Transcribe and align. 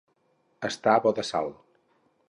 Estar 0.69 0.95
bo 1.03 1.15
de 1.21 1.27
sal. 1.31 1.55